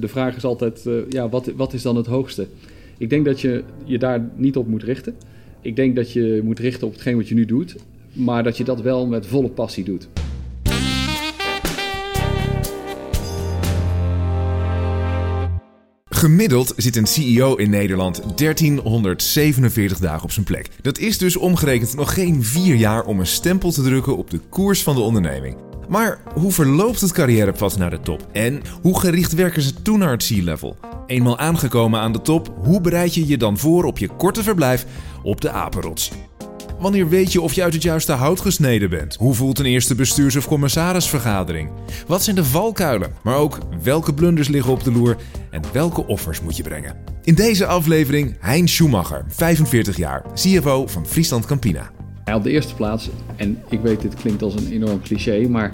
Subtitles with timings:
[0.00, 2.46] De vraag is altijd, uh, ja, wat, wat is dan het hoogste?
[2.98, 5.14] Ik denk dat je je daar niet op moet richten.
[5.60, 7.76] Ik denk dat je moet richten op hetgeen wat je nu doet,
[8.12, 10.08] maar dat je dat wel met volle passie doet.
[16.20, 20.68] Gemiddeld zit een CEO in Nederland 1347 dagen op zijn plek.
[20.82, 24.40] Dat is dus omgerekend nog geen vier jaar om een stempel te drukken op de
[24.48, 25.69] koers van de onderneming.
[25.90, 28.26] Maar hoe verloopt het carrièrepad naar de top?
[28.32, 30.76] En hoe gericht werken ze toen naar het C-level?
[31.06, 34.86] Eenmaal aangekomen aan de top, hoe bereid je je dan voor op je korte verblijf
[35.22, 36.10] op de apenrots?
[36.78, 39.14] Wanneer weet je of je uit het juiste hout gesneden bent?
[39.14, 41.70] Hoe voelt een eerste bestuurs- of commissarisvergadering?
[42.06, 43.12] Wat zijn de valkuilen?
[43.22, 45.16] Maar ook welke blunders liggen op de loer
[45.50, 46.96] en welke offers moet je brengen?
[47.22, 51.90] In deze aflevering Hein Schumacher, 45 jaar, CFO van Friesland Campina.
[52.36, 55.70] Op de eerste plaats, en ik weet dit klinkt als een enorm cliché, maar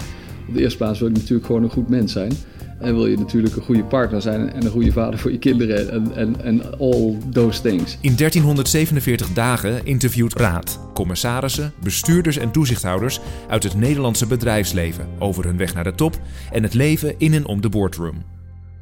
[0.47, 2.31] op de eerste plaats wil ik natuurlijk gewoon een goed mens zijn.
[2.79, 5.91] En wil je natuurlijk een goede partner zijn en een goede vader voor je kinderen
[5.91, 7.97] en, en, en all those things.
[8.01, 15.57] In 1347 dagen interviewt Raad commissarissen, bestuurders en toezichthouders uit het Nederlandse bedrijfsleven over hun
[15.57, 16.19] weg naar de top
[16.51, 18.23] en het leven in en om de boardroom.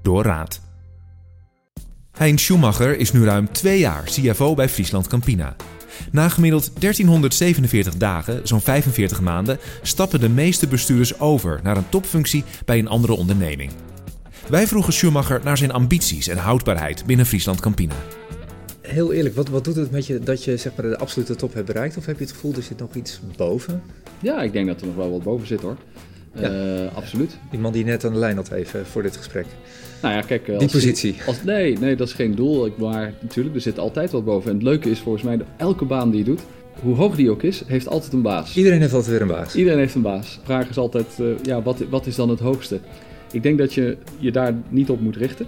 [0.01, 0.61] Door Raad.
[2.15, 5.55] Hein Schumacher is nu ruim twee jaar CFO bij Friesland Campina.
[6.11, 12.43] Na gemiddeld 1347 dagen, zo'n 45 maanden, stappen de meeste bestuurders over naar een topfunctie
[12.65, 13.71] bij een andere onderneming.
[14.49, 17.95] Wij vroegen Schumacher naar zijn ambities en houdbaarheid binnen Friesland Campina.
[18.81, 21.53] Heel eerlijk, wat, wat doet het met je dat je zeg maar, de absolute top
[21.53, 21.97] hebt bereikt?
[21.97, 23.81] Of heb je het gevoel, er zit nog iets boven?
[24.19, 25.77] Ja, ik denk dat er nog wel wat boven zit hoor.
[26.33, 26.51] Ja.
[26.51, 27.37] Uh, absoluut.
[27.51, 29.45] Die man die net aan de lijn had even voor dit gesprek.
[30.01, 30.59] Nou ja, kijk.
[30.59, 31.15] Die positie.
[31.27, 32.73] Als, nee, nee, dat is geen doel.
[32.77, 34.49] Maar natuurlijk, er zit altijd wat boven.
[34.49, 36.41] En het leuke is volgens mij, dat elke baan die je doet,
[36.81, 38.57] hoe hoog die ook is, heeft altijd een baas.
[38.57, 39.55] Iedereen heeft altijd weer een baas.
[39.55, 40.35] Iedereen heeft een baas.
[40.35, 42.79] De vraag is altijd, uh, ja, wat, wat is dan het hoogste?
[43.31, 45.47] Ik denk dat je je daar niet op moet richten.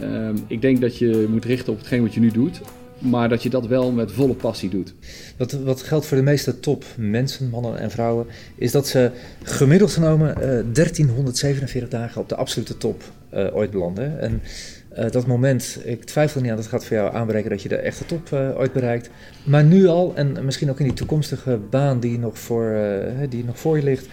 [0.00, 2.60] Uh, ik denk dat je moet richten op hetgeen wat je nu doet
[3.04, 4.94] maar dat je dat wel met volle passie doet.
[5.36, 8.26] Wat, wat geldt voor de meeste top mensen, mannen en vrouwen,
[8.56, 9.10] is dat ze
[9.42, 10.42] gemiddeld genomen uh,
[10.72, 13.02] 1347 dagen op de absolute top
[13.34, 14.20] uh, ooit belanden.
[14.20, 14.42] En
[14.98, 17.76] uh, dat moment, ik twijfel niet aan dat gaat voor jou aanbreken dat je de
[17.76, 19.10] echte top ooit bereikt.
[19.44, 22.76] Maar nu al, en misschien ook in die toekomstige baan die nog voor,
[23.28, 24.06] die nog voor je ligt,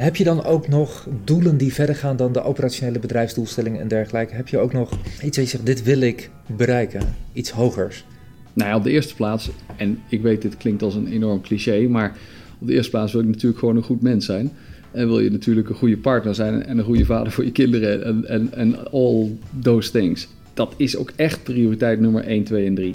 [0.00, 4.34] heb je dan ook nog doelen die verder gaan dan de operationele bedrijfsdoelstellingen en dergelijke?
[4.34, 4.90] Heb je ook nog
[5.22, 7.02] iets waar je zegt, dit wil ik bereiken,
[7.32, 8.04] iets hogers?
[8.52, 11.88] Nou ja, op de eerste plaats, en ik weet dit klinkt als een enorm cliché,
[11.88, 12.16] maar
[12.58, 14.52] op de eerste plaats wil ik natuurlijk gewoon een goed mens zijn.
[14.90, 18.04] En wil je natuurlijk een goede partner zijn en een goede vader voor je kinderen
[18.04, 20.28] en, en, en all those things.
[20.54, 22.94] Dat is ook echt prioriteit nummer 1, 2 en 3.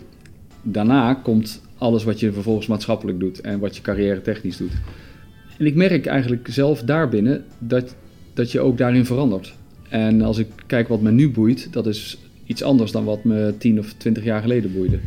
[0.61, 4.72] Daarna komt alles wat je vervolgens maatschappelijk doet en wat je carrière technisch doet.
[5.57, 7.95] En ik merk eigenlijk zelf daarbinnen dat,
[8.33, 9.55] dat je ook daarin verandert.
[9.89, 13.53] En als ik kijk wat me nu boeit, dat is iets anders dan wat me
[13.57, 14.99] 10 of 20 jaar geleden boeide.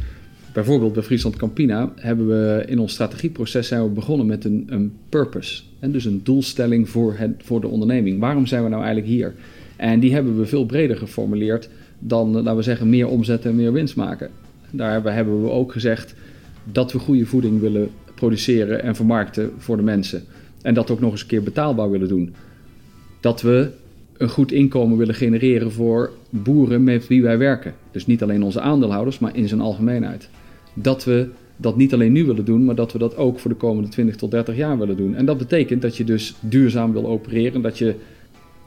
[0.53, 4.93] Bijvoorbeeld bij Friesland Campina hebben we in ons strategieproces zijn we begonnen met een, een
[5.09, 5.63] purpose.
[5.79, 8.21] En dus een doelstelling voor, het, voor de onderneming.
[8.21, 9.35] Waarom zijn we nou eigenlijk hier?
[9.77, 13.73] En die hebben we veel breder geformuleerd dan, laten we zeggen, meer omzet en meer
[13.73, 14.31] winst maken.
[14.71, 16.15] Daar hebben we ook gezegd
[16.65, 20.25] dat we goede voeding willen produceren en vermarkten voor de mensen.
[20.63, 22.35] En dat ook nog eens een keer betaalbaar willen doen.
[23.21, 23.71] Dat we
[24.17, 27.75] een goed inkomen willen genereren voor boeren met wie wij werken.
[27.91, 30.29] Dus niet alleen onze aandeelhouders, maar in zijn algemeenheid
[30.83, 33.57] dat we dat niet alleen nu willen doen, maar dat we dat ook voor de
[33.57, 35.15] komende 20 tot 30 jaar willen doen.
[35.15, 37.95] En dat betekent dat je dus duurzaam wil opereren, dat je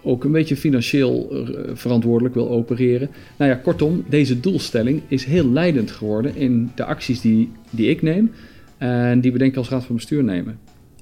[0.04, 3.10] ook een beetje financieel eh, verantwoordelijk wil opereren.
[3.38, 8.02] Nou ja, kortom, deze doelstelling is heel leidend geworden in de acties die, die ik
[8.02, 8.32] neem
[8.78, 10.60] en die we denk ik als raad van bestuur nemen.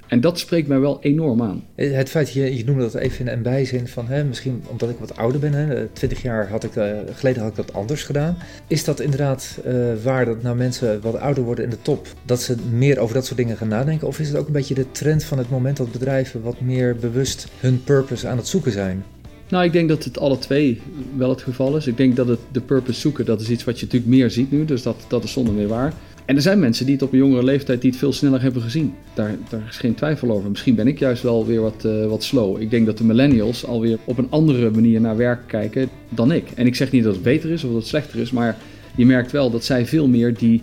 [0.09, 1.63] En dat spreekt mij wel enorm aan.
[1.75, 4.97] Het feit, je, je noemde dat even in een bijzin van, hè, misschien omdat ik
[4.99, 8.37] wat ouder ben, hè, 20 jaar had ik, uh, geleden had ik dat anders gedaan.
[8.67, 12.41] Is dat inderdaad uh, waar dat nou mensen wat ouder worden in de top, dat
[12.41, 14.07] ze meer over dat soort dingen gaan nadenken?
[14.07, 16.95] Of is het ook een beetje de trend van het moment dat bedrijven wat meer
[16.95, 19.03] bewust hun purpose aan het zoeken zijn?
[19.49, 20.81] Nou, ik denk dat het alle twee
[21.17, 21.87] wel het geval is.
[21.87, 24.51] Ik denk dat het de purpose zoeken, dat is iets wat je natuurlijk meer ziet
[24.51, 25.93] nu, dus dat, dat is zonder meer waar.
[26.29, 28.61] En er zijn mensen die het op een jongere leeftijd die het veel sneller hebben
[28.61, 28.93] gezien.
[29.13, 30.49] Daar, daar is geen twijfel over.
[30.49, 32.61] Misschien ben ik juist wel weer wat, uh, wat slow.
[32.61, 36.51] Ik denk dat de millennials alweer op een andere manier naar werk kijken dan ik.
[36.55, 38.57] En ik zeg niet dat het beter is of dat het slechter is, maar
[38.95, 40.61] je merkt wel dat zij veel meer die,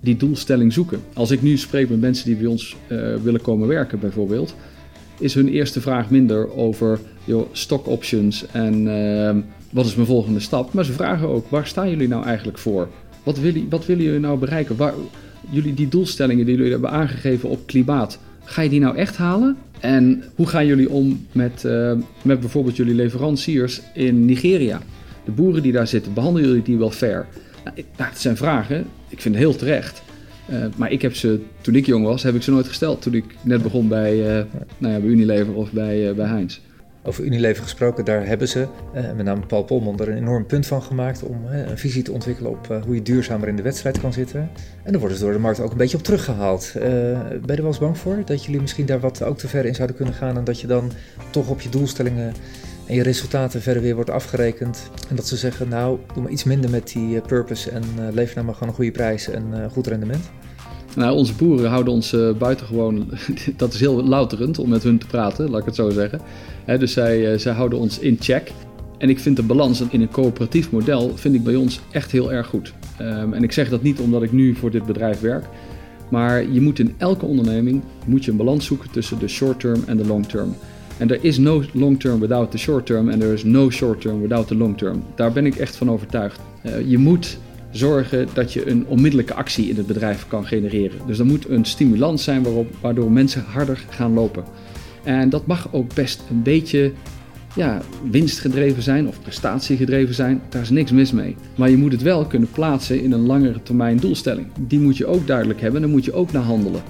[0.00, 1.00] die doelstelling zoeken.
[1.14, 4.54] Als ik nu spreek met mensen die bij ons uh, willen komen werken bijvoorbeeld,
[5.18, 9.36] is hun eerste vraag minder over joh, stock options en uh,
[9.70, 10.72] wat is mijn volgende stap.
[10.72, 12.88] Maar ze vragen ook, waar staan jullie nou eigenlijk voor?
[13.22, 14.76] Wat willen, wat willen jullie nou bereiken?
[14.76, 14.94] Waar,
[15.50, 19.56] jullie die doelstellingen die jullie hebben aangegeven op klimaat, ga je die nou echt halen?
[19.80, 24.80] En hoe gaan jullie om met, uh, met bijvoorbeeld jullie leveranciers in Nigeria?
[25.24, 27.26] de boeren die daar zitten, behandelen jullie die wel fair?
[27.64, 30.02] Nou, ik, nou, het zijn vragen, ik vind het heel terecht.
[30.50, 33.02] Uh, maar ik heb ze, toen ik jong was, heb ik ze nooit gesteld.
[33.02, 34.44] Toen ik net begon bij, uh,
[34.78, 36.58] nou ja, bij Unilever of bij, bij Heinz.
[37.02, 40.82] Over Unilever gesproken, daar hebben ze, met name Paul Polman, er een enorm punt van
[40.82, 44.50] gemaakt om een visie te ontwikkelen op hoe je duurzamer in de wedstrijd kan zitten.
[44.82, 46.70] En daar worden ze door de markt ook een beetje op teruggehaald.
[46.72, 49.64] ben je er wel eens bang voor dat jullie misschien daar wat ook te ver
[49.64, 50.92] in zouden kunnen gaan en dat je dan
[51.30, 52.34] toch op je doelstellingen
[52.86, 54.90] en je resultaten verder weer wordt afgerekend.
[55.08, 57.82] En dat ze zeggen, nou, doe maar iets minder met die purpose en
[58.12, 60.30] lever nou maar gewoon een goede prijs en goed rendement.
[60.96, 63.08] Nou, onze boeren houden ons uh, buitengewoon,
[63.56, 66.20] dat is heel louterend om met hun te praten, laat ik het zo zeggen.
[66.78, 68.52] dus zij, uh, zij houden ons in check.
[68.98, 72.32] En ik vind de balans in een coöperatief model vind ik bij ons echt heel
[72.32, 72.72] erg goed.
[73.00, 75.44] Um, en ik zeg dat niet omdat ik nu voor dit bedrijf werk.
[76.10, 79.82] Maar je moet in elke onderneming moet je een balans zoeken tussen de short term
[79.86, 80.54] en de long term.
[80.98, 84.00] En er is no long term without the short term en er is no short
[84.00, 85.02] term without the long term.
[85.14, 86.40] Daar ben ik echt van overtuigd.
[86.66, 87.38] Uh, je moet
[87.70, 90.98] zorgen dat je een onmiddellijke actie in het bedrijf kan genereren.
[91.06, 94.44] Dus er moet een stimulans zijn waarop, waardoor mensen harder gaan lopen.
[95.04, 96.92] En dat mag ook best een beetje
[97.56, 100.42] ja, winstgedreven zijn of prestatiegedreven zijn.
[100.48, 101.36] Daar is niks mis mee.
[101.54, 104.46] Maar je moet het wel kunnen plaatsen in een langere termijn doelstelling.
[104.60, 106.82] Die moet je ook duidelijk hebben en daar moet je ook naar handelen.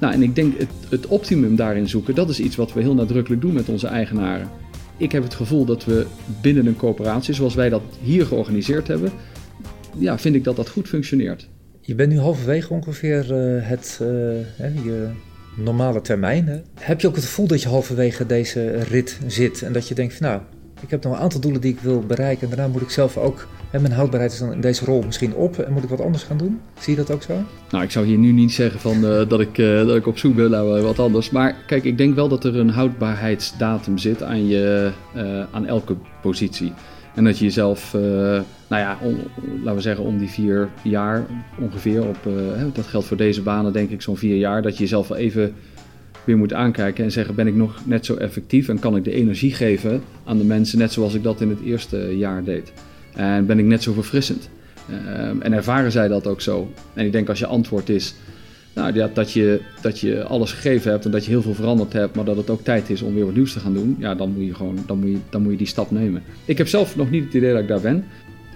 [0.00, 2.94] Nou, en ik denk het, het optimum daarin zoeken, dat is iets wat we heel
[2.94, 4.48] nadrukkelijk doen met onze eigenaren.
[4.96, 6.06] Ik heb het gevoel dat we
[6.42, 9.12] binnen een coöperatie, zoals wij dat hier georganiseerd hebben,
[9.98, 11.48] ja, vind ik dat dat goed functioneert.
[11.80, 14.08] Je bent nu halverwege ongeveer uh, het, uh,
[14.84, 15.08] je
[15.56, 16.46] normale termijn.
[16.46, 16.60] Hè?
[16.74, 20.14] Heb je ook het gevoel dat je halverwege deze rit zit en dat je denkt,
[20.14, 20.40] van, nou,
[20.80, 23.16] ik heb nog een aantal doelen die ik wil bereiken en daarna moet ik zelf
[23.16, 26.00] ook, hè, mijn houdbaarheid is dan in deze rol misschien op en moet ik wat
[26.00, 26.60] anders gaan doen?
[26.80, 27.34] Zie je dat ook zo?
[27.70, 30.34] Nou, ik zou hier nu niet zeggen van, uh, dat, ik, dat ik op zoek
[30.34, 31.30] ben naar wat anders.
[31.30, 34.90] Maar kijk, ik denk wel dat er een houdbaarheidsdatum zit aan, je,
[35.50, 36.72] aan elke positie.
[37.18, 38.98] En dat je jezelf, uh, nou ja,
[39.62, 41.26] laten we zeggen om die vier jaar
[41.60, 44.82] ongeveer, op, uh, dat geldt voor deze banen denk ik zo'n vier jaar, dat je
[44.82, 45.54] jezelf wel even
[46.24, 49.12] weer moet aankijken en zeggen, ben ik nog net zo effectief en kan ik de
[49.12, 52.72] energie geven aan de mensen net zoals ik dat in het eerste jaar deed?
[53.14, 54.48] En ben ik net zo verfrissend?
[54.90, 56.72] Uh, en ervaren zij dat ook zo?
[56.94, 58.14] En ik denk als je antwoord is,
[58.78, 62.16] nou, dat, je, dat je alles gegeven hebt en dat je heel veel veranderd hebt,
[62.16, 64.32] maar dat het ook tijd is om weer wat nieuws te gaan doen, ja, dan
[64.32, 66.22] moet je gewoon dan moet je, dan moet je die stap nemen.
[66.44, 68.04] Ik heb zelf nog niet het idee dat ik daar ben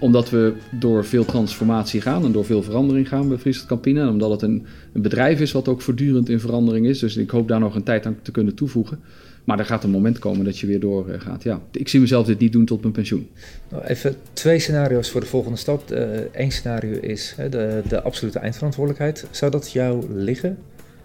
[0.03, 4.01] omdat we door veel transformatie gaan en door veel verandering gaan bij Friesland Campina.
[4.01, 6.99] En omdat het een, een, bedrijf is wat ook voortdurend in verandering is.
[6.99, 8.99] Dus ik hoop daar nog een tijd aan te kunnen toevoegen.
[9.43, 11.43] Maar er gaat een moment komen dat je weer doorgaat.
[11.43, 13.29] Ja, ik zie mezelf dit niet doen tot mijn pensioen.
[13.69, 15.83] Nou, even twee scenario's voor de volgende stap.
[16.31, 19.27] Eén scenario is de, de absolute eindverantwoordelijkheid.
[19.31, 20.57] Zou dat jou liggen?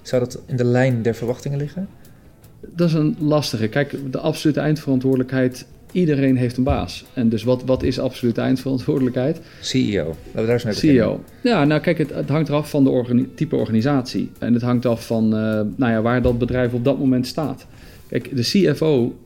[0.03, 1.89] Zou dat in de lijn der verwachtingen liggen?
[2.61, 3.69] Dat is een lastige.
[3.69, 7.05] Kijk, de absolute eindverantwoordelijkheid iedereen heeft een baas.
[7.15, 9.41] En dus wat, wat is absolute eindverantwoordelijkheid?
[9.61, 10.05] CEO.
[10.05, 11.05] Laten we daar eens mee beginnen.
[11.05, 11.25] CEO.
[11.43, 14.31] Ja, nou kijk, het, het hangt eraf van de type organisatie.
[14.39, 17.67] En het hangt af van uh, nou ja, waar dat bedrijf op dat moment staat.
[18.09, 19.19] Kijk, de CFO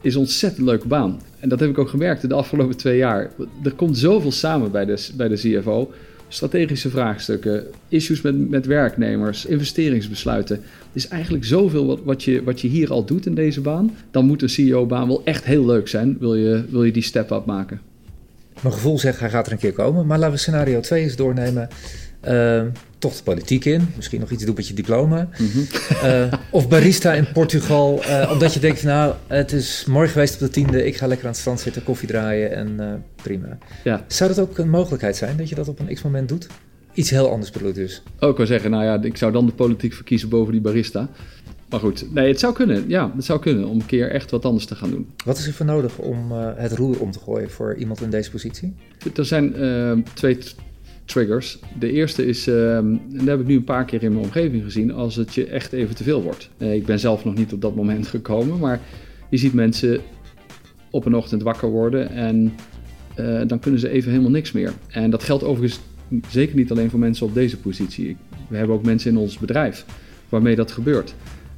[0.00, 1.20] is een ontzettend leuke baan.
[1.40, 3.30] En dat heb ik ook gemerkt de afgelopen twee jaar.
[3.62, 5.92] Er komt zoveel samen bij de, bij de CFO.
[6.28, 10.56] Strategische vraagstukken, issues met, met werknemers, investeringsbesluiten.
[10.56, 13.94] Het is eigenlijk zoveel wat, wat, je, wat je hier al doet in deze baan.
[14.10, 17.44] Dan moet een CEO-baan wel echt heel leuk zijn, wil je, wil je die step-up
[17.44, 17.80] maken.
[18.62, 20.06] Mijn gevoel zegt hij gaat er een keer komen.
[20.06, 21.68] Maar laten we scenario 2 eens doornemen.
[22.28, 22.62] Uh,
[22.98, 23.88] toch de politiek in.
[23.96, 25.28] Misschien nog iets doen met je diploma.
[25.38, 25.66] Mm
[26.50, 28.02] of barista in Portugal.
[28.04, 30.86] Uh, omdat je denkt, nou, het is mooi geweest op de tiende.
[30.86, 33.58] Ik ga lekker aan het strand zitten, koffie draaien en uh, prima.
[33.84, 34.04] Ja.
[34.06, 36.46] Zou dat ook een mogelijkheid zijn dat je dat op een x-moment doet?
[36.92, 38.02] Iets heel anders bedoel dus.
[38.18, 41.08] Ook wel zeggen, nou ja, ik zou dan de politiek verkiezen boven die barista.
[41.68, 42.84] Maar goed, nee, het zou kunnen.
[42.88, 45.10] Ja, het zou kunnen om een keer echt wat anders te gaan doen.
[45.24, 48.30] Wat is er voor nodig om het roer om te gooien voor iemand in deze
[48.30, 48.74] positie?
[49.16, 49.54] Er zijn
[50.14, 50.38] twee
[51.08, 51.58] triggers.
[51.78, 54.62] De eerste is, uh, en dat heb ik nu een paar keer in mijn omgeving
[54.64, 56.50] gezien, als het je echt even te veel wordt.
[56.58, 58.80] Uh, ik ben zelf nog niet op dat moment gekomen, maar
[59.30, 60.00] je ziet mensen
[60.90, 62.52] op een ochtend wakker worden en
[63.20, 64.72] uh, dan kunnen ze even helemaal niks meer.
[64.88, 65.80] En dat geldt overigens
[66.30, 68.16] zeker niet alleen voor mensen op deze positie.
[68.48, 69.84] We hebben ook mensen in ons bedrijf
[70.28, 71.14] waarmee dat gebeurt.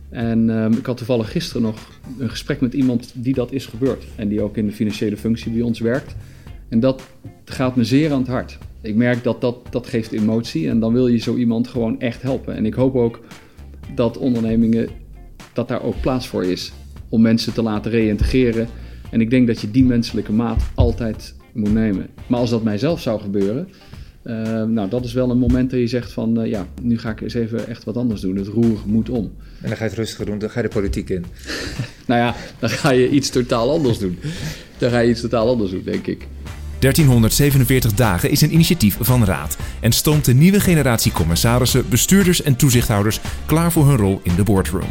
[0.08, 4.04] En um, ik had toevallig gisteren nog een gesprek met iemand die dat is gebeurd.
[4.16, 6.16] En die ook in de financiële functie bij ons werkt.
[6.68, 7.02] En dat
[7.44, 10.92] gaat me zeer aan het hart ik merk dat, dat dat geeft emotie en dan
[10.92, 12.56] wil je zo iemand gewoon echt helpen.
[12.56, 13.20] En ik hoop ook
[13.94, 14.88] dat ondernemingen,
[15.52, 16.72] dat daar ook plaats voor is
[17.08, 18.68] om mensen te laten reïntegreren.
[19.10, 22.06] En ik denk dat je die menselijke maat altijd moet nemen.
[22.26, 23.68] Maar als dat mijzelf zou gebeuren,
[24.24, 27.10] uh, nou dat is wel een moment dat je zegt van uh, ja, nu ga
[27.10, 28.36] ik eens even echt wat anders doen.
[28.36, 29.24] Het roer moet om.
[29.60, 31.24] En dan ga je het rustiger doen, dan ga je de politiek in.
[32.06, 34.18] nou ja, dan ga je iets totaal anders doen.
[34.78, 36.26] Dan ga je iets totaal anders doen, denk ik.
[36.80, 42.56] 1347 dagen is een initiatief van Raad en stoomt de nieuwe generatie commissarissen, bestuurders en
[42.56, 44.90] toezichthouders klaar voor hun rol in de boardroom.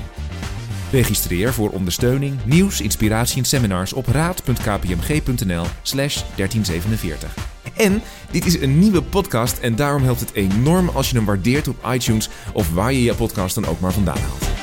[0.91, 7.33] Registreer voor ondersteuning, nieuws, inspiratie en seminars op raad.kpmg.nl/slash 1347.
[7.75, 11.67] En dit is een nieuwe podcast en daarom helpt het enorm als je hem waardeert
[11.67, 14.58] op iTunes of waar je je podcast dan ook maar vandaan haalt.